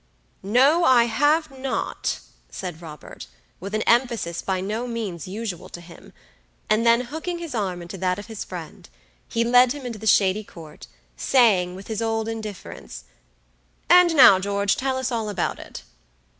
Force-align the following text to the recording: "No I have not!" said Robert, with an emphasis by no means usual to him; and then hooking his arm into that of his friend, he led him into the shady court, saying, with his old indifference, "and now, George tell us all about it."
"No 0.41 0.83
I 0.83 1.03
have 1.03 1.51
not!" 1.59 2.21
said 2.49 2.81
Robert, 2.81 3.27
with 3.59 3.75
an 3.75 3.83
emphasis 3.83 4.41
by 4.41 4.59
no 4.59 4.87
means 4.87 5.27
usual 5.27 5.69
to 5.69 5.79
him; 5.79 6.11
and 6.71 6.83
then 6.87 7.01
hooking 7.01 7.37
his 7.37 7.53
arm 7.53 7.83
into 7.83 7.99
that 7.99 8.17
of 8.17 8.25
his 8.25 8.43
friend, 8.43 8.89
he 9.29 9.43
led 9.43 9.73
him 9.73 9.85
into 9.85 9.99
the 9.99 10.07
shady 10.07 10.43
court, 10.43 10.87
saying, 11.17 11.75
with 11.75 11.85
his 11.85 12.01
old 12.01 12.27
indifference, 12.27 13.03
"and 13.91 14.15
now, 14.15 14.39
George 14.39 14.75
tell 14.75 14.97
us 14.97 15.11
all 15.11 15.29
about 15.29 15.59
it." 15.59 15.83